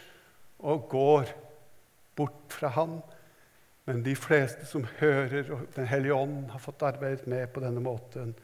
og 0.63 0.89
går 0.91 1.29
bort 2.17 2.53
fra 2.53 2.73
han. 2.77 3.01
Men 3.85 4.03
de 4.07 4.15
fleste 4.17 4.67
som 4.67 4.85
hører, 5.01 5.49
og 5.53 5.67
Den 5.75 5.87
hellige 5.91 6.15
ånd 6.15 6.51
har 6.51 6.63
fått 6.63 6.83
arbeidet 6.87 7.27
med 7.27 7.49
på 7.53 7.61
denne 7.61 7.83
måten, 7.83 8.35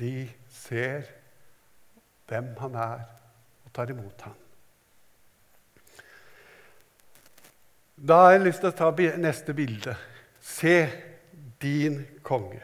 de 0.00 0.28
ser 0.48 1.04
hvem 2.28 2.54
han 2.58 2.78
er, 2.80 3.02
og 3.64 3.72
tar 3.76 3.90
imot 3.92 4.24
ham. 4.24 4.38
Da 7.96 8.22
har 8.24 8.32
jeg 8.32 8.46
lyst 8.46 8.62
til 8.64 8.72
å 8.72 8.78
ta 8.78 8.88
neste 9.20 9.54
bilde. 9.54 9.94
Se 10.40 10.88
din 11.62 12.00
konge. 12.24 12.62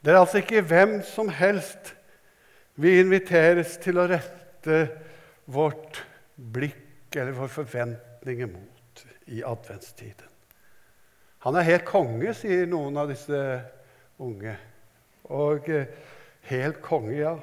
Det 0.00 0.12
er 0.12 0.20
altså 0.20 0.38
ikke 0.40 0.62
hvem 0.64 1.00
som 1.04 1.28
helst 1.28 1.94
vi 2.80 3.00
inviteres 3.00 3.74
til 3.82 3.98
å 4.00 4.06
rette 4.08 4.84
vårt 5.50 5.98
blikk 6.36 7.16
eller 7.16 7.34
vår 7.36 7.50
forventning 7.52 8.44
mot 8.52 8.79
i 9.30 9.42
adventstiden. 9.46 10.28
Han 11.46 11.56
er 11.56 11.68
helt 11.68 11.86
konge, 11.88 12.34
sier 12.36 12.66
noen 12.68 12.98
av 13.00 13.08
disse 13.08 13.38
unge. 14.20 14.56
Og 15.32 15.70
eh, 15.72 15.88
helt 16.50 16.82
konge, 16.84 17.14
ja. 17.16 17.36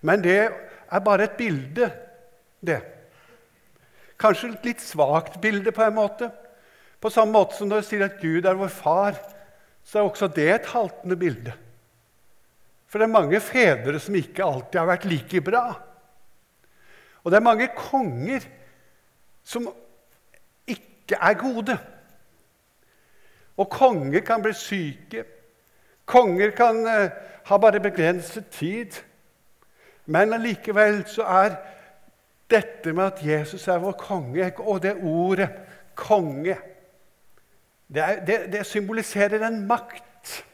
Men 0.00 0.22
det 0.24 0.38
er 0.46 1.04
bare 1.04 1.26
et 1.28 1.36
bilde, 1.36 1.90
det. 2.62 2.78
Kanskje 4.22 4.52
et 4.54 4.70
litt 4.70 4.84
svakt 4.84 5.40
bilde 5.42 5.74
på 5.74 5.84
en 5.84 5.98
måte. 5.98 6.30
På 7.02 7.10
samme 7.10 7.34
måte 7.34 7.58
som 7.58 7.68
når 7.68 7.82
du 7.82 7.88
sier 7.88 8.06
at 8.06 8.20
Gud 8.22 8.46
er 8.46 8.58
vår 8.58 8.72
far, 8.72 9.18
så 9.82 9.98
er 9.98 10.06
også 10.06 10.30
det 10.30 10.48
et 10.54 10.72
haltende 10.72 11.18
bilde. 11.18 11.54
For 12.86 13.00
det 13.00 13.08
er 13.08 13.16
mange 13.16 13.40
fedre 13.42 13.98
som 14.00 14.16
ikke 14.16 14.44
alltid 14.46 14.78
har 14.78 14.90
vært 14.90 15.08
like 15.10 15.40
bra. 15.44 15.64
Og 17.22 17.32
det 17.32 17.38
er 17.38 17.46
mange 17.46 17.68
konger 17.74 18.44
som 19.42 19.68
ikke 21.12 21.28
er 21.28 21.34
gode. 21.34 21.78
Og 23.56 23.70
konger 23.70 24.20
kan 24.20 24.42
bli 24.42 24.52
syke. 24.56 25.24
Konger 26.06 26.50
kan 26.50 26.82
uh, 26.86 27.10
ha 27.44 27.58
bare 27.58 27.80
begrenset 27.80 28.48
tid. 28.50 28.98
Men 30.06 30.32
allikevel 30.32 31.04
så 31.06 31.22
er 31.22 31.56
dette 32.50 32.92
med 32.92 33.04
at 33.04 33.22
Jesus 33.26 33.68
er 33.68 33.78
vår 33.78 33.92
konge, 33.92 34.52
og 34.58 34.82
det 34.82 34.96
ordet 35.02 35.48
'konge' 35.96 36.58
det, 37.94 38.02
er, 38.02 38.24
det, 38.24 38.52
det 38.52 38.66
symboliserer 38.66 39.46
en 39.46 39.66
makt. 39.66 40.44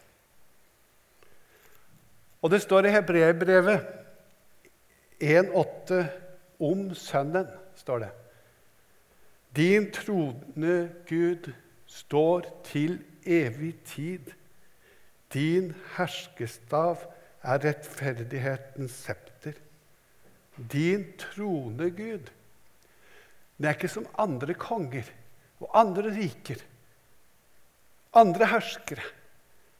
Og 2.43 2.51
det 2.51 2.63
står 2.63 2.85
i 2.87 2.91
Hebreerbrevet 2.91 3.87
1,8 5.23 5.95
om 6.61 6.95
Sønnen, 6.95 7.47
står 7.77 7.99
det. 7.99 8.09
Din 9.57 9.91
trodende 9.93 10.93
Gud 11.09 11.53
står 11.87 12.63
til 12.65 12.99
evig 13.27 13.75
tid. 13.85 14.33
Din 15.33 15.75
herskestav 15.97 16.99
er 17.43 17.65
rettferdighetens 17.65 18.93
septer. 18.93 19.57
Din 20.73 21.05
trone, 21.19 21.91
Gud. 21.91 22.31
Det 23.59 23.67
er 23.67 23.75
ikke 23.75 23.91
som 23.91 24.07
andre 24.19 24.55
konger 24.55 25.07
og 25.61 25.73
andre 25.81 26.13
riker, 26.15 26.61
andre 28.15 28.47
herskere, 28.47 29.03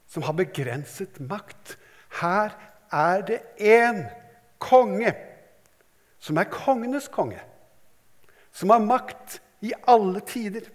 som 0.09 0.25
har 0.27 0.35
begrenset 0.35 1.21
makt. 1.21 1.77
Her 2.21 2.55
er 2.91 3.23
det 3.23 3.41
én 3.61 4.03
konge, 4.59 5.13
som 6.19 6.37
er 6.37 6.51
kongenes 6.51 7.07
konge, 7.09 7.39
som 8.53 8.71
har 8.75 8.83
makt 8.83 9.39
i 9.61 9.73
alle 9.87 10.21
tider. 10.21 10.69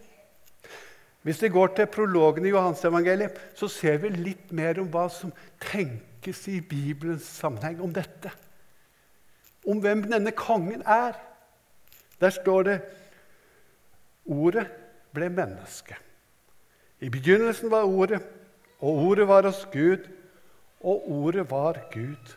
Hvis 1.24 1.42
vi 1.42 1.50
går 1.50 1.68
til 1.76 1.88
prologen 1.88 2.46
i 2.46 2.52
Johansevangeliet, 2.52 3.38
så 3.56 3.68
ser 3.72 3.98
vi 4.04 4.10
litt 4.12 4.52
mer 4.52 4.80
om 4.82 4.90
hva 4.92 5.06
som 5.12 5.32
tenkes 5.64 6.48
i 6.52 6.60
Bibelens 6.60 7.28
sammenheng 7.40 7.80
om 7.82 7.94
dette. 7.96 8.32
Om 9.64 9.80
hvem 9.80 10.04
denne 10.12 10.34
kongen 10.36 10.84
er. 10.84 11.16
Der 12.20 12.30
står 12.30 12.64
det 12.68 12.82
Ordet 14.26 14.68
ble 15.16 15.30
menneske. 15.30 15.96
I 17.04 17.10
begynnelsen 17.12 17.72
var 17.72 17.84
Ordet, 17.84 18.22
og 18.80 19.08
Ordet 19.08 19.28
var 19.28 19.44
hos 19.48 19.66
Gud, 19.72 20.08
og 20.80 21.10
Ordet 21.12 21.50
var 21.52 21.80
Gud. 21.92 22.36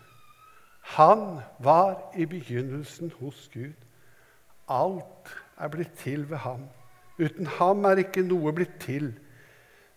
Han 0.97 1.41
var 1.59 2.13
i 2.19 2.27
begynnelsen 2.27 3.13
hos 3.21 3.51
Gud. 3.55 3.75
Alt 4.69 5.31
er 5.57 5.73
blitt 5.73 5.95
til 5.99 6.27
ved 6.31 6.43
ham. 6.45 6.67
Uten 7.19 7.47
ham 7.59 7.85
er 7.89 8.03
ikke 8.03 8.25
noe 8.27 8.53
blitt 8.53 8.77
til. 8.83 9.13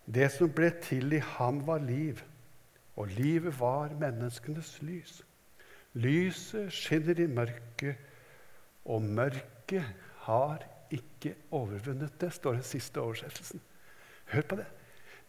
Det 0.10 0.30
som 0.34 0.52
ble 0.56 0.72
til 0.82 1.14
i 1.14 1.22
ham, 1.36 1.62
var 1.68 1.84
liv, 1.84 2.22
og 2.96 3.12
livet 3.14 3.60
var 3.60 3.94
menneskenes 4.00 4.80
lys. 4.82 5.20
Lyset 5.94 6.72
skinner 6.74 7.20
i 7.20 7.28
mørket, 7.28 7.96
og 8.86 9.02
mørket 9.04 9.86
har 10.26 10.64
ikke 10.92 11.36
overvunnet 11.52 12.16
det, 12.22 12.34
står 12.34 12.58
den 12.58 12.66
siste 12.66 13.02
oversettelsen. 13.02 13.62
Hør 14.34 14.42
på 14.42 14.56
det. 14.56 14.66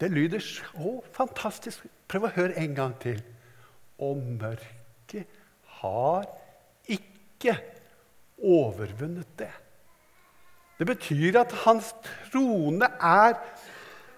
Det 0.01 0.11
lyder 0.11 0.39
så 0.39 1.01
fantastisk. 1.13 1.85
Prøv 2.09 2.25
å 2.25 2.33
høre 2.35 2.57
en 2.57 2.75
gang 2.75 2.95
til. 3.01 3.21
Og 4.01 4.17
mørket 4.17 5.29
har 5.81 6.25
ikke 6.89 7.57
overvunnet 8.41 9.29
det. 9.37 9.51
Det 10.81 10.87
betyr 10.89 11.35
at 11.37 11.51
hans 11.61 11.91
trone 12.31 12.87
er 12.97 13.35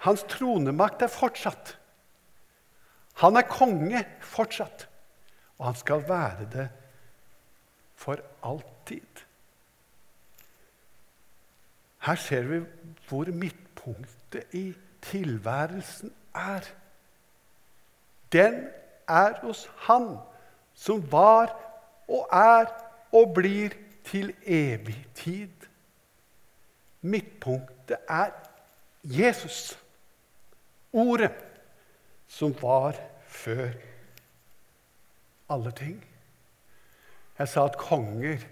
Hans 0.03 0.25
tronemakt 0.27 1.01
er 1.01 1.11
fortsatt. 1.11 1.77
Han 3.21 3.39
er 3.39 3.47
konge 3.47 4.01
fortsatt, 4.19 4.87
og 5.57 5.69
han 5.69 5.77
skal 5.79 6.03
være 6.09 6.47
det 6.51 6.65
for 7.95 8.19
alltid. 8.43 9.23
Her 12.03 12.19
ser 12.19 12.47
vi 12.49 12.59
hvor 13.07 13.31
midtpunktet 13.31 14.55
i 14.59 14.73
tilværelsen 15.07 16.11
er. 16.35 16.67
Den 18.31 18.67
er 19.07 19.39
hos 19.39 19.69
Han 19.87 20.17
som 20.75 21.11
var 21.11 21.55
og 22.07 22.27
er 22.31 22.67
og 23.11 23.33
blir 23.35 23.71
til 24.03 24.33
evig 24.43 24.99
tid. 25.15 25.69
Midtpunktet 27.03 27.99
er 28.07 28.31
Jesus, 29.03 29.77
Ordet, 30.93 31.31
som 32.27 32.53
var 32.61 32.97
før 33.25 33.71
alle 35.49 35.71
ting. 35.73 35.97
Jeg 37.39 37.49
sa 37.49 37.65
at 37.65 37.79
konger 37.81 38.43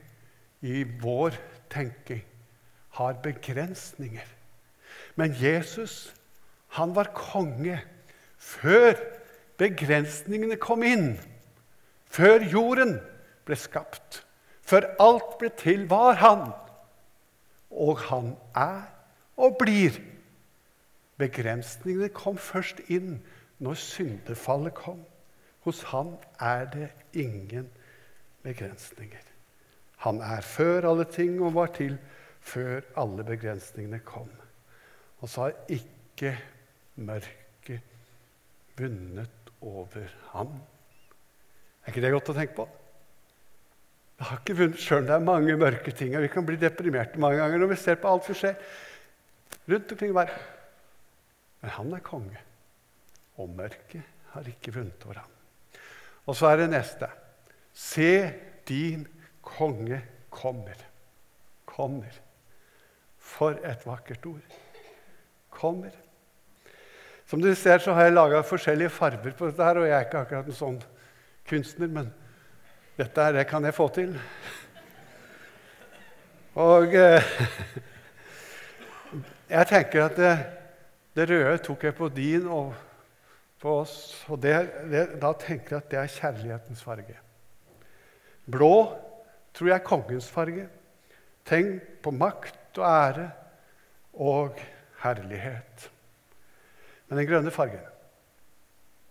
i 0.65 0.81
vår 1.03 1.37
tenking 1.69 2.23
har 2.97 3.19
begrensninger. 3.23 4.25
Men 5.15 5.35
Jesus, 5.37 6.15
han 6.75 6.95
var 6.95 7.13
konge 7.15 7.77
før 8.37 8.97
begrensningene 9.61 10.57
kom 10.57 10.83
inn. 10.83 11.13
Før 12.09 12.41
jorden 12.41 12.97
ble 13.45 13.55
skapt. 13.55 14.23
Før 14.65 14.89
alt 14.99 15.37
ble 15.39 15.51
til, 15.57 15.85
var 15.89 16.17
han. 16.19 16.49
Og 17.71 17.99
han 18.09 18.35
er 18.55 18.89
og 19.39 19.57
blir. 19.59 19.95
Begrensningene 21.21 22.09
kom 22.13 22.37
først 22.37 22.81
inn 22.91 23.19
når 23.61 23.79
syndefallet 23.79 24.75
kom. 24.77 25.03
Hos 25.65 25.83
han 25.91 26.15
er 26.41 26.65
det 26.73 26.89
ingen 27.13 27.69
begrensninger. 28.43 29.25
Han 30.01 30.21
er 30.25 30.41
før 30.41 30.89
alle 30.89 31.05
ting 31.05 31.37
og 31.41 31.53
var 31.53 31.69
til 31.75 31.97
før 32.41 32.81
alle 32.97 33.23
begrensningene 33.23 34.01
kom. 34.05 34.29
Og 35.21 35.29
så 35.29 35.41
har 35.45 35.59
ikke 35.69 36.33
mørket 36.95 37.81
vunnet 38.77 39.51
over 39.61 40.09
ham. 40.33 40.57
Er 41.85 41.93
ikke 41.93 42.01
det 42.01 42.13
godt 42.15 42.33
å 42.33 42.37
tenke 42.37 42.57
på? 42.57 42.65
Det 44.21 44.27
har 44.29 44.37
ikke 44.37 44.53
vunnet 44.53 44.77
sjøl 44.77 45.07
det 45.07 45.15
er 45.15 45.23
mange 45.25 45.53
mørke 45.57 45.91
ting. 45.97 46.11
og 46.13 46.21
Vi 46.21 46.27
kan 46.29 46.45
bli 46.45 46.59
deprimerte 46.61 47.17
mange 47.17 47.39
ganger 47.39 47.57
når 47.57 47.71
vi 47.71 47.77
ser 47.81 47.97
på 47.97 48.09
alt 48.11 48.27
som 48.27 48.37
skjer 48.37 48.59
rundt 49.71 49.93
omkring 49.95 50.11
i 50.11 50.17
verden. 50.19 50.43
Men 51.61 51.73
han 51.73 51.95
er 51.97 52.03
konge, 52.05 52.43
og 53.41 53.49
mørket 53.57 54.05
har 54.35 54.51
ikke 54.53 54.75
vunnet 54.77 55.07
over 55.07 55.23
ham. 55.23 55.33
Og 56.29 56.37
så 56.37 56.51
er 56.51 56.61
det 56.61 56.69
neste. 56.69 57.09
Se, 57.73 58.13
din 58.69 59.07
konge 59.41 60.03
kommer. 60.29 60.85
Kommer. 61.65 62.21
For 63.17 63.57
et 63.57 63.89
vakkert 63.89 64.29
ord. 64.29 64.57
Kommer. 65.49 65.97
Som 67.25 67.41
dere 67.41 67.57
ser, 67.57 67.81
så 67.81 67.97
har 67.97 68.05
jeg 68.05 68.19
laga 68.19 68.45
forskjellige 68.45 68.93
farger 68.93 69.33
på 69.33 69.49
dette, 69.49 69.65
her, 69.65 69.81
og 69.81 69.89
jeg 69.89 69.97
er 69.97 70.09
ikke 70.11 70.27
akkurat 70.27 70.45
en 70.53 70.61
sånn 70.61 70.83
kunstner, 71.49 71.89
men 71.89 72.13
dette 72.97 73.23
her, 73.23 73.35
det 73.35 73.47
kan 73.49 73.65
jeg 73.65 73.75
få 73.75 73.87
til. 73.95 74.15
Og 76.59 76.95
eh, 76.95 77.27
jeg 79.49 79.67
tenker 79.69 80.05
at 80.05 80.17
det, 80.19 80.31
det, 81.15 81.29
røde 81.29 81.57
tok 81.63 81.85
jeg 81.87 81.95
på 81.95 82.09
din 82.11 82.47
og 82.51 82.73
på 83.61 83.77
oss. 83.83 83.95
Og 84.27 84.41
det, 84.43 84.55
det, 84.91 85.05
da 85.21 85.31
tenker 85.39 85.77
jeg 85.77 85.83
at 85.85 85.91
det 85.91 86.01
er 86.01 86.15
kjærlighetens 86.17 86.83
farge. 86.83 87.15
Blå 88.51 88.73
tror 89.55 89.71
jeg 89.71 89.77
er 89.77 89.87
kongens 89.87 90.27
farge. 90.31 90.67
Tenk 91.47 92.03
på 92.03 92.11
makt 92.11 92.77
og 92.81 92.87
ære 92.87 93.29
og 94.13 94.59
herlighet. 95.03 95.87
Men 97.07 97.19
den 97.19 97.27
grønne 97.27 97.51
fargen, 97.51 97.87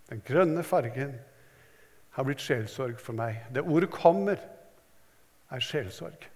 den 0.08 0.22
grønne 0.24 0.62
fargen 0.64 1.16
har 2.20 2.26
blitt 2.28 2.42
sjelsorg 2.44 2.98
for 3.00 3.16
meg. 3.16 3.38
Det 3.48 3.62
ordet 3.64 3.88
'kommer' 3.90 4.40
er 5.50 5.60
sjelsorg. 5.60 6.28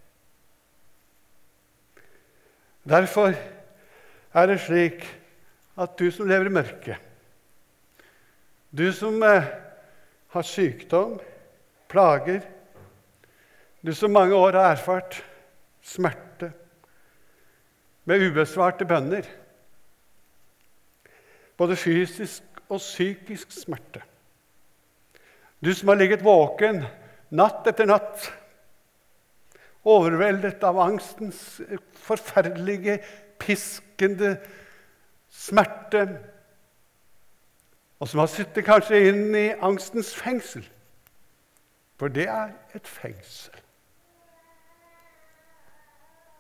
Derfor 2.89 3.35
er 4.35 4.47
det 4.47 4.61
slik 4.61 5.05
at 5.79 5.99
du 5.99 6.11
som 6.11 6.29
lever 6.29 6.47
i 6.47 6.55
mørket, 6.57 6.97
du 8.79 8.93
som 8.93 9.23
eh, 9.23 9.45
har 10.29 10.43
sykdom, 10.43 11.21
plager, 11.89 12.41
du 13.87 13.93
som 13.95 14.11
mange 14.11 14.35
år 14.35 14.53
har 14.53 14.73
erfart 14.73 15.21
smerte 15.83 16.53
med 18.05 18.25
ubesvarte 18.31 18.85
bønner, 18.85 19.29
både 21.57 21.77
fysisk 21.77 22.43
og 22.69 22.79
psykisk 22.79 23.53
smerte 23.53 24.03
du 25.65 25.75
som 25.75 25.89
har 25.89 25.97
ligget 25.97 26.25
våken 26.25 26.85
natt 27.35 27.67
etter 27.67 27.89
natt, 27.89 28.29
overveldet 29.85 30.63
av 30.65 30.79
angstens 30.81 31.41
forferdelige, 32.05 32.99
piskende 33.41 34.37
smerte, 35.33 36.05
og 37.99 38.09
som 38.11 38.23
har 38.23 38.31
sittet 38.31 38.67
kanskje 38.67 39.01
inn 39.09 39.37
i 39.37 39.49
angstens 39.65 40.13
fengsel. 40.17 40.65
For 41.99 42.13
det 42.13 42.27
er 42.29 42.53
et 42.77 42.89
fengsel. 42.91 43.55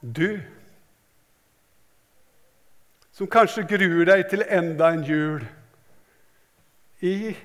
Du 0.05 0.41
som 3.15 3.31
kanskje 3.31 3.65
gruer 3.71 4.09
deg 4.11 4.27
til 4.29 4.43
enda 4.53 4.91
en 4.93 5.07
jul 5.07 5.45
i 7.01 7.37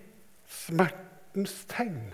smerte 0.50 1.09
smertens 1.30 1.66
tegn. 1.68 2.14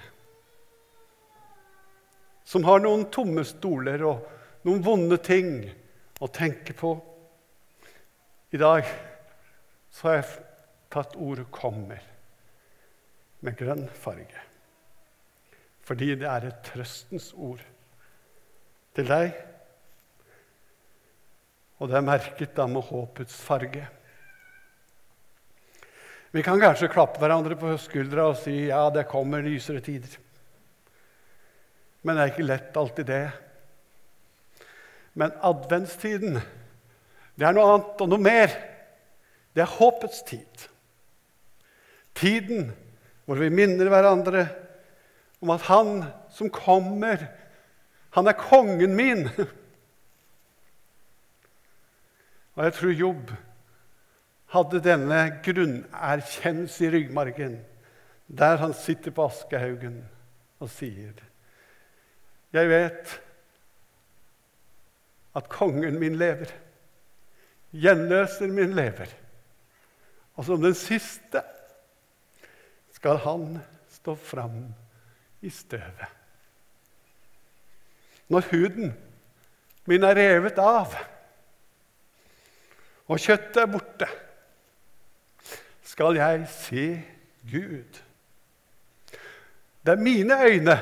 Som 2.44 2.64
har 2.64 2.80
noen 2.80 3.08
tomme 3.12 3.44
stoler 3.46 4.04
og 4.06 4.26
noen 4.66 4.84
vonde 4.84 5.18
ting 5.18 5.66
å 6.20 6.28
tenke 6.28 6.74
på. 6.74 6.96
I 8.52 8.58
dag 8.58 8.86
så 9.92 10.08
har 10.08 10.16
jeg 10.16 10.44
tatt 10.90 11.16
ordet 11.16 11.48
'kommer' 11.52 12.02
med 13.42 13.58
grønn 13.58 13.90
farge. 13.90 14.42
Fordi 15.82 16.16
det 16.16 16.28
er 16.28 16.48
et 16.48 16.64
trøstens 16.64 17.34
ord 17.34 17.62
til 18.96 19.08
deg. 19.08 19.34
Og 21.80 21.90
det 21.90 21.98
er 21.98 22.02
merket 22.02 22.56
da 22.56 22.66
med 22.68 22.82
håpets 22.82 23.36
farge. 23.36 23.88
Vi 26.36 26.44
kan 26.44 26.60
kanskje 26.60 26.90
klappe 26.92 27.16
hverandre 27.22 27.56
på 27.56 27.78
skuldra 27.80 28.26
og 28.28 28.36
si 28.36 28.66
ja, 28.68 28.90
det 28.92 29.06
kommer 29.08 29.40
lysere 29.40 29.80
tider. 29.80 30.18
Men 32.04 32.18
det 32.18 32.26
er 32.26 32.32
ikke 32.34 32.48
lett 32.50 32.76
alltid, 32.76 33.08
det. 33.08 33.32
Men 35.16 35.32
adventstiden, 35.40 36.42
det 37.40 37.48
er 37.48 37.56
noe 37.56 37.70
annet 37.70 38.04
og 38.04 38.12
noe 38.12 38.20
mer. 38.26 38.52
Det 39.56 39.64
er 39.64 39.78
håpets 39.78 40.28
tid. 40.28 40.66
Tiden 42.20 42.68
hvor 43.24 43.40
vi 43.40 43.48
minner 43.56 43.88
hverandre 43.96 44.44
om 45.40 45.56
at 45.56 45.64
han 45.72 46.04
som 46.36 46.52
kommer, 46.52 47.32
han 48.12 48.28
er 48.28 48.42
kongen 48.44 49.00
min. 49.00 49.30
Og 52.60 52.68
jeg 52.68 52.76
tror 52.82 53.00
Jobb 53.08 53.38
hadde 54.54 54.82
denne 54.84 55.22
grunnerkjennelse 55.44 56.86
i 56.86 56.92
ryggmargen, 56.94 57.58
der 58.28 58.58
han 58.62 58.74
sitter 58.78 59.14
på 59.14 59.26
Askehaugen 59.30 60.02
og 60.64 60.70
sier 60.72 61.18
Jeg 62.56 62.70
vet 62.72 63.16
at 65.36 65.50
kongen 65.52 65.98
min 66.00 66.16
lever. 66.16 66.54
Gjenløser 67.76 68.48
min 68.48 68.72
lever. 68.78 69.10
Og 70.40 70.48
som 70.48 70.62
den 70.64 70.76
siste 70.78 71.42
skal 72.96 73.20
han 73.26 73.58
stå 73.92 74.16
fram 74.16 74.62
i 75.44 75.52
støvet. 75.52 76.14
Når 78.32 78.48
huden 78.52 78.94
min 79.86 80.08
er 80.08 80.18
revet 80.18 80.58
av, 80.58 80.96
og 83.06 83.22
kjøttet 83.22 83.60
er 83.62 83.70
borte, 83.70 84.08
skal 85.96 86.16
jeg 86.16 86.48
se 86.52 87.04
Gud. 87.52 88.02
Det 89.86 89.92
er 89.92 89.96
mine 89.96 90.44
øyne, 90.44 90.76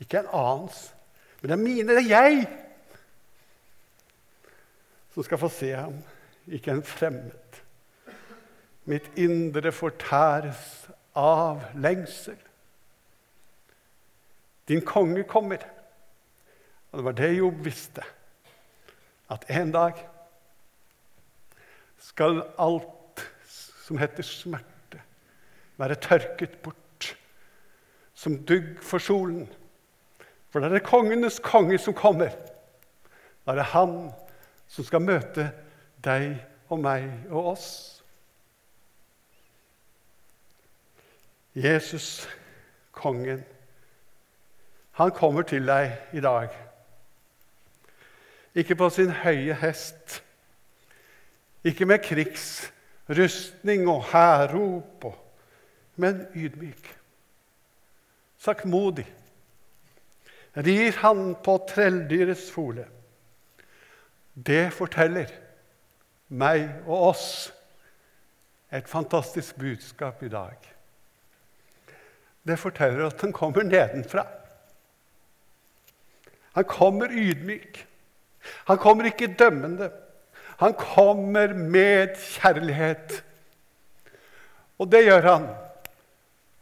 ikke 0.00 0.18
en 0.18 0.26
annens, 0.32 0.94
men 1.40 1.50
det 1.50 1.54
er 1.58 1.62
mine, 1.62 1.94
det 1.94 2.02
er 2.02 2.08
jeg, 2.08 2.48
som 5.14 5.22
skal 5.22 5.38
få 5.38 5.48
se 5.48 5.70
ham, 5.70 5.94
ikke 6.46 6.70
en 6.70 6.82
fremmed. 6.82 7.62
Mitt 8.84 9.06
indre 9.16 9.72
fortæres 9.72 10.88
av 11.14 11.62
lengsel. 11.78 12.38
Din 14.68 14.82
konge 14.82 15.22
kommer. 15.24 15.62
Og 16.90 16.98
det 16.98 17.04
var 17.04 17.12
det 17.12 17.32
Jobb 17.38 17.64
visste. 17.64 18.02
At 19.30 19.44
en 19.50 19.72
dag 19.72 20.08
skal 21.98 22.42
alt 22.58 22.97
som 23.88 23.96
heter 23.96 24.26
smerte, 24.26 25.00
være 25.80 25.96
tørket 25.96 26.58
bort 26.62 27.14
som 28.18 28.36
dugg 28.44 28.82
for 28.84 29.00
solen. 29.00 29.46
For 30.52 30.60
det 30.60 30.72
er 30.76 30.84
kongenes 30.84 31.38
konge 31.40 31.78
som 31.80 31.96
kommer. 31.96 32.34
Da 33.46 33.54
er 33.54 33.60
det 33.62 33.70
han 33.72 33.94
som 34.68 34.84
skal 34.84 35.04
møte 35.04 35.46
deg 36.04 36.34
og 36.68 36.82
meg 36.84 37.06
og 37.30 37.54
oss. 37.54 37.68
Jesus, 41.56 42.28
kongen, 42.92 43.40
han 44.98 45.14
kommer 45.16 45.46
til 45.48 45.64
deg 45.66 45.96
i 46.12 46.20
dag. 46.20 46.52
Ikke 48.54 48.76
på 48.76 48.90
sin 48.90 49.10
høye 49.24 49.56
hest, 49.62 50.20
ikke 51.64 51.86
med 51.86 52.04
krigsrustning 53.08 53.88
og 53.88 54.04
hærrop, 54.04 55.04
men 55.96 56.26
ydmyk, 56.34 56.96
saktmodig. 58.38 59.06
Rir 60.56 60.92
han 61.00 61.36
på 61.44 61.58
trelldyrets 61.68 62.50
fole. 62.50 62.84
Det 64.34 64.72
forteller 64.72 65.30
meg 66.28 66.68
og 66.86 67.08
oss 67.12 67.28
et 68.72 68.88
fantastisk 68.88 69.56
budskap 69.56 70.22
i 70.22 70.28
dag. 70.28 70.56
Det 72.46 72.58
forteller 72.58 73.06
at 73.06 73.20
han 73.20 73.32
kommer 73.32 73.62
nedenfra. 73.62 74.26
Han 76.52 76.64
kommer 76.64 77.08
ydmyk. 77.10 77.86
Han 78.66 78.78
kommer 78.78 79.04
ikke 79.04 79.34
dømmende. 79.38 79.90
Han 80.58 80.74
kommer 80.74 81.54
med 81.54 82.16
kjærlighet. 82.18 83.20
Og 84.78 84.90
det 84.90 85.04
gjør 85.06 85.26
han. 85.26 85.46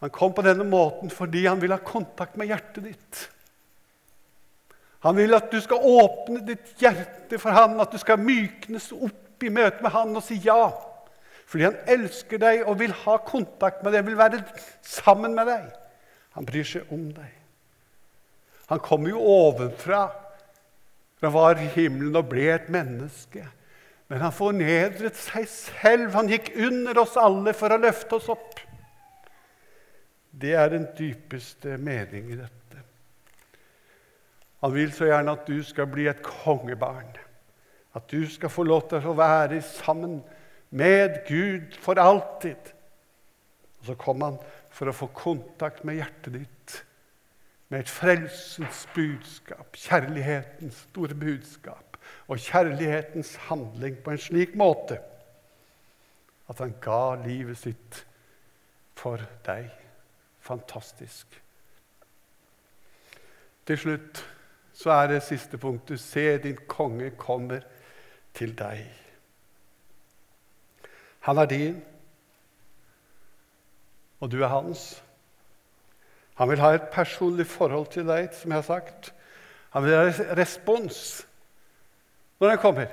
Han 0.04 0.12
kom 0.12 0.34
på 0.36 0.44
denne 0.44 0.66
måten 0.68 1.12
fordi 1.12 1.46
han 1.46 1.60
vil 1.62 1.72
ha 1.72 1.80
kontakt 1.80 2.36
med 2.36 2.50
hjertet 2.52 2.84
ditt. 2.90 3.22
Han 5.06 5.16
vil 5.16 5.36
at 5.36 5.48
du 5.52 5.60
skal 5.62 5.84
åpne 5.86 6.42
ditt 6.44 6.74
hjerte 6.80 7.38
for 7.40 7.56
han, 7.56 7.78
at 7.80 7.92
du 7.92 8.00
skal 8.00 8.20
myknes 8.20 8.90
opp 8.96 9.44
i 9.44 9.52
møte 9.52 9.84
med 9.84 9.94
han 9.94 10.16
og 10.16 10.24
si 10.24 10.40
ja. 10.44 10.68
Fordi 11.46 11.68
han 11.68 11.80
elsker 11.88 12.40
deg 12.42 12.64
og 12.66 12.80
vil 12.80 12.94
ha 13.04 13.16
kontakt 13.24 13.84
med 13.84 13.94
deg, 13.94 14.06
vil 14.08 14.18
være 14.18 14.42
sammen 14.82 15.36
med 15.36 15.48
deg. 15.48 15.68
Han 16.36 16.48
bryr 16.48 16.66
seg 16.68 16.92
om 16.92 17.08
deg. 17.14 17.32
Han 18.66 18.82
kommer 18.82 19.12
jo 19.12 19.22
ovenfra. 19.22 20.08
Han 21.22 21.32
var 21.32 21.60
i 21.62 21.68
himmelen 21.76 22.18
og 22.18 22.26
ble 22.32 22.50
et 22.52 22.66
menneske. 22.72 23.46
Men 24.06 24.22
han 24.22 24.34
fornedret 24.34 25.18
seg 25.18 25.48
selv. 25.50 26.12
Han 26.14 26.30
gikk 26.30 26.52
under 26.62 27.02
oss 27.02 27.16
alle 27.18 27.54
for 27.56 27.74
å 27.74 27.80
løfte 27.82 28.18
oss 28.18 28.28
opp. 28.32 28.60
Det 30.36 30.52
er 30.54 30.70
den 30.70 30.86
dypeste 30.98 31.78
mening 31.80 32.30
i 32.30 32.38
dette. 32.38 32.82
Han 34.62 34.74
vil 34.74 34.92
så 34.94 35.08
gjerne 35.08 35.34
at 35.36 35.48
du 35.48 35.58
skal 35.66 35.88
bli 35.90 36.06
et 36.10 36.22
kongebarn. 36.24 37.16
At 37.96 38.06
du 38.12 38.26
skal 38.30 38.52
få 38.52 38.66
lov 38.66 38.86
til 38.90 39.06
å 39.08 39.16
være 39.16 39.62
sammen 39.64 40.20
med 40.76 41.22
Gud 41.28 41.78
for 41.80 41.98
alltid. 41.98 42.72
Og 43.80 43.90
så 43.90 43.96
kom 43.98 44.22
han 44.26 44.38
for 44.74 44.90
å 44.90 44.96
få 44.96 45.08
kontakt 45.16 45.86
med 45.88 46.02
hjertet 46.02 46.36
ditt 46.36 46.82
med 47.66 47.82
et 47.82 47.90
frelsens 47.90 48.84
budskap, 48.94 49.74
kjærlighetens 49.74 50.84
store 50.84 51.16
budskap 51.18 51.95
og 52.26 52.42
kjærlighetens 52.42 53.34
handling 53.48 53.98
på 54.02 54.10
en 54.10 54.18
slik 54.18 54.54
måte 54.58 54.98
at 56.50 56.58
han 56.62 56.74
ga 56.82 57.16
livet 57.24 57.58
sitt 57.58 58.02
for 58.96 59.22
deg. 59.46 59.66
Fantastisk. 60.46 61.26
Til 63.66 63.78
slutt 63.78 64.22
så 64.76 64.92
er 64.94 65.10
det 65.10 65.24
siste 65.26 65.58
punktet 65.58 66.00
Se, 66.00 66.38
din 66.38 66.58
konge 66.68 67.10
kommer 67.18 67.64
til 68.36 68.52
deg. 68.58 68.84
Han 71.26 71.38
er 71.42 71.50
din, 71.50 71.78
og 74.20 74.30
du 74.30 74.38
er 74.42 74.52
hans. 74.52 75.02
Han 76.36 76.50
vil 76.50 76.60
ha 76.60 76.74
et 76.76 76.90
personlig 76.92 77.46
forhold 77.46 77.88
til 77.90 78.06
deg, 78.06 78.28
som 78.36 78.52
jeg 78.52 78.60
har 78.60 78.68
sagt. 78.68 79.10
Han 79.74 79.84
vil 79.84 79.96
ha 79.96 80.36
respons 80.38 81.26
når 82.40 82.54
han 82.54 82.62
kommer. 82.62 82.92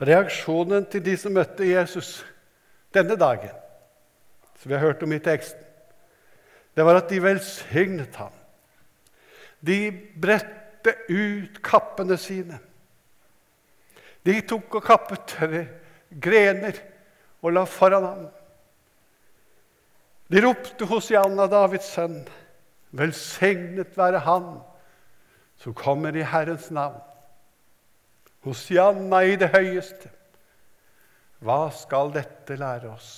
Reaksjonen 0.00 0.86
til 0.90 1.04
de 1.04 1.16
som 1.20 1.34
møtte 1.36 1.68
Jesus 1.68 2.20
denne 2.94 3.16
dagen, 3.20 3.52
som 4.58 4.70
vi 4.70 4.76
har 4.76 4.86
hørt 4.86 5.02
om 5.04 5.12
i 5.12 5.20
teksten, 5.22 5.66
det 6.76 6.86
var 6.86 7.00
at 7.00 7.10
de 7.10 7.18
velsignet 7.22 8.16
ham. 8.16 8.32
De 9.60 9.90
bredte 9.92 10.94
ut 11.10 11.58
kappene 11.62 12.16
sine. 12.16 12.56
De 14.24 14.38
tok 14.48 14.78
og 14.78 14.84
kappet 14.86 15.26
tre 15.28 15.64
grener 16.10 16.78
og 17.42 17.52
la 17.56 17.66
foran 17.68 18.06
ham. 18.06 18.24
De 20.30 20.40
ropte 20.44 20.86
Hosianna, 20.86 21.48
Davids 21.50 21.90
sønn. 21.90 22.22
Velsignet 22.96 23.96
være 23.98 24.22
Han 24.24 24.60
som 25.60 25.74
kommer 25.76 26.16
i 26.16 26.24
Herrens 26.24 26.70
navn. 26.70 27.00
Hosianna 28.40 29.20
i 29.28 29.36
det 29.36 29.50
høyeste. 29.52 30.08
Hva 31.44 31.68
skal 31.72 32.12
dette 32.14 32.56
lære 32.56 32.88
oss? 32.92 33.10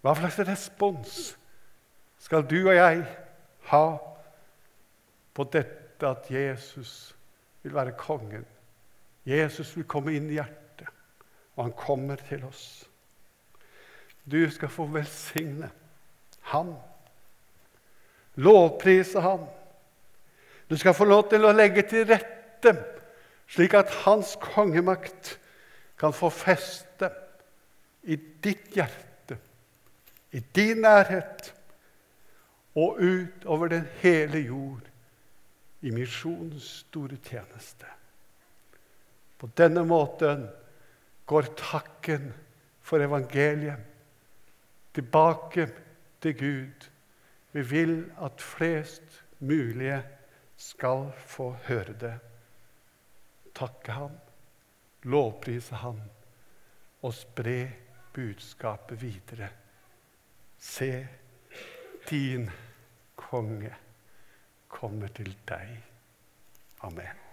Hva 0.00 0.14
slags 0.16 0.38
respons 0.48 1.18
skal 2.20 2.46
du 2.48 2.56
og 2.62 2.74
jeg 2.76 3.04
ha 3.68 3.84
på 5.36 5.46
dette 5.52 6.08
at 6.08 6.30
Jesus 6.32 7.12
vil 7.62 7.76
være 7.76 7.96
kongen? 8.00 8.46
Jesus 9.28 9.74
vil 9.76 9.88
komme 9.88 10.16
inn 10.16 10.30
i 10.30 10.38
hjertet, 10.38 10.88
og 11.56 11.66
han 11.66 11.76
kommer 11.76 12.20
til 12.28 12.44
oss. 12.48 12.86
Du 14.24 14.40
skal 14.52 14.72
få 14.72 14.88
velsigne 14.88 15.68
han. 16.52 16.72
Lovprise 18.40 19.20
han. 19.20 19.44
Du 20.70 20.76
skal 20.78 20.94
få 20.94 21.04
lov 21.04 21.26
til 21.32 21.42
å 21.44 21.52
legge 21.52 21.82
til 21.90 22.06
rette, 22.06 22.76
slik 23.50 23.74
at 23.74 23.90
hans 24.04 24.36
kongemakt 24.38 25.32
kan 25.98 26.14
få 26.14 26.30
feste 26.30 27.10
i 28.06 28.14
ditt 28.16 28.70
hjerte, 28.76 29.36
i 30.30 30.40
din 30.54 30.84
nærhet 30.86 31.50
og 32.78 33.00
utover 33.02 33.72
den 33.72 33.88
hele 33.98 34.44
jord 34.46 34.86
i 35.82 35.90
misjonens 35.90 36.68
store 36.84 37.18
tjeneste. 37.24 37.88
På 39.40 39.50
denne 39.58 39.82
måten 39.88 40.46
går 41.26 41.50
takken 41.58 42.30
for 42.84 43.02
evangeliet 43.02 43.82
tilbake 44.94 45.66
til 46.22 46.38
Gud. 46.38 46.88
Vi 47.52 47.62
vil 47.74 47.94
at 48.22 48.42
flest 48.42 49.22
mulige 49.40 50.02
skal 50.60 51.08
få 51.26 51.52
høre 51.68 51.94
det. 52.00 52.16
Takke 53.56 53.92
ham, 53.96 54.18
lovprise 55.02 55.80
ham 55.80 56.02
og 57.02 57.14
spre 57.16 57.56
budskapet 58.12 59.00
videre. 59.00 59.48
Se, 60.58 61.08
din 62.10 62.50
konge 63.16 63.72
kommer 64.68 65.08
til 65.16 65.32
deg. 65.48 65.74
Amen. 66.84 67.29